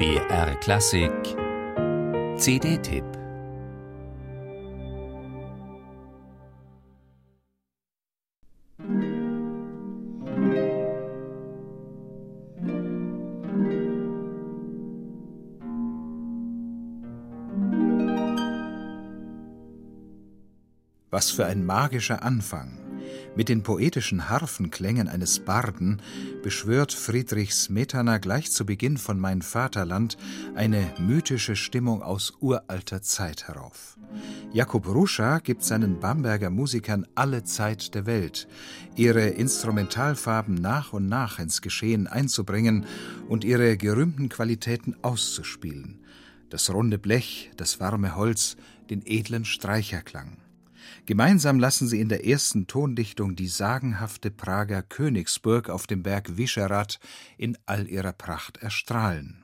[0.00, 1.12] BR Klassik
[2.38, 3.04] CD-Tipp
[21.10, 22.89] Was für ein magischer Anfang!
[23.36, 26.02] Mit den poetischen Harfenklängen eines Barden
[26.42, 30.16] beschwört Friedrich Smetana gleich zu Beginn von Mein Vaterland
[30.56, 33.96] eine mythische Stimmung aus uralter Zeit herauf.
[34.52, 38.48] Jakub Ruscha gibt seinen Bamberger Musikern alle Zeit der Welt,
[38.96, 42.84] ihre Instrumentalfarben nach und nach ins Geschehen einzubringen
[43.28, 46.00] und ihre gerühmten Qualitäten auszuspielen.
[46.48, 48.56] Das runde Blech, das warme Holz,
[48.90, 50.36] den edlen Streicherklang.
[51.06, 57.00] Gemeinsam lassen sie in der ersten Tondichtung die sagenhafte Prager Königsburg auf dem Berg Vyšehrad
[57.36, 59.42] in all ihrer Pracht erstrahlen.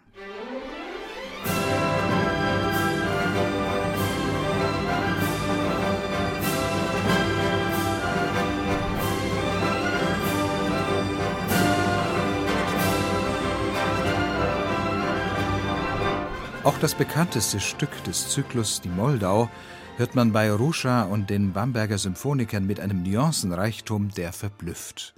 [16.66, 19.48] Auch das bekannteste Stück des Zyklus, die Moldau,
[19.96, 25.14] hört man bei Ruscha und den Bamberger Symphonikern mit einem Nuancenreichtum, der verblüfft.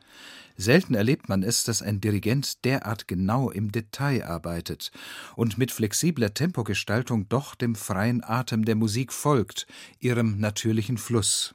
[0.56, 4.90] Selten erlebt man es, dass ein Dirigent derart genau im Detail arbeitet
[5.36, 9.66] und mit flexibler Tempogestaltung doch dem freien Atem der Musik folgt,
[10.00, 11.54] ihrem natürlichen Fluss.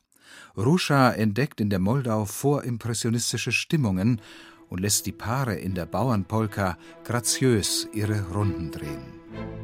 [0.57, 4.21] Ruscha entdeckt in der Moldau vorimpressionistische Stimmungen
[4.69, 9.62] und lässt die Paare in der Bauernpolka graziös ihre Runden drehen.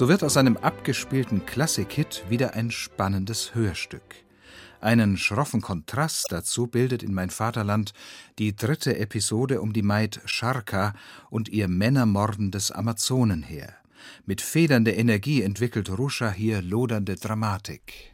[0.00, 4.14] So wird aus einem abgespielten Klassikhit wieder ein spannendes Hörstück.
[4.80, 7.92] Einen schroffen Kontrast dazu bildet in Mein Vaterland
[8.38, 10.94] die dritte Episode um die Maid Scharka
[11.28, 13.74] und ihr männermordendes Amazonenheer.
[14.24, 18.10] Mit federnder Energie entwickelt Ruscha hier lodernde Dramatik.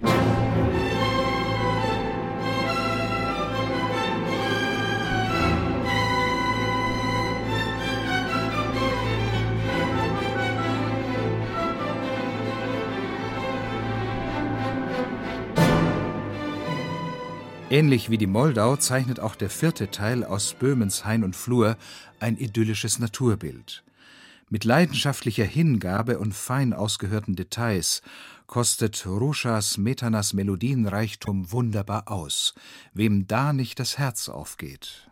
[17.69, 21.77] Ähnlich wie die Moldau zeichnet auch der vierte Teil aus Böhmens Hain und Flur
[22.21, 23.83] ein idyllisches Naturbild.
[24.49, 28.03] Mit leidenschaftlicher Hingabe und fein ausgehörten Details
[28.47, 32.55] kostet Ruschas Metanas Melodienreichtum wunderbar aus,
[32.95, 35.09] wem da nicht das Herz aufgeht.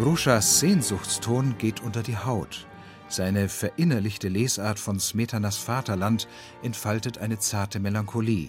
[0.00, 2.66] Ruschas Sehnsuchtston geht unter die Haut.
[3.08, 6.26] Seine verinnerlichte Lesart von Smetanas Vaterland
[6.62, 8.48] entfaltet eine zarte Melancholie.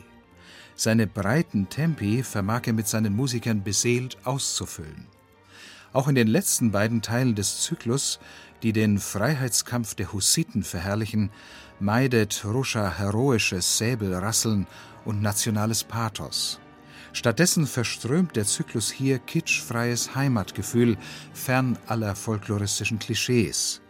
[0.76, 5.08] Seine breiten Tempi vermag er mit seinen Musikern beseelt auszufüllen.
[5.92, 8.22] Auch in den letzten beiden Teilen des Zyklus,
[8.64, 11.32] die den Freiheitskampf der Hussiten verherrlichen,
[11.82, 14.68] meidet Ruscha heroisches Säbelrasseln
[15.04, 16.61] und nationales Pathos.
[17.14, 20.98] Stattdessen verströmt der Zyklus hier kitschfreies Heimatgefühl
[21.34, 23.82] fern aller folkloristischen Klischees.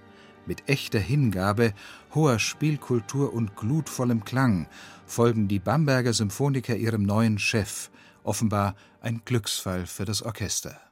[0.47, 1.73] Mit echter Hingabe,
[2.15, 4.67] hoher Spielkultur und glutvollem Klang
[5.05, 7.91] folgen die Bamberger Symphoniker ihrem neuen Chef,
[8.23, 10.90] offenbar ein Glücksfall für das Orchester.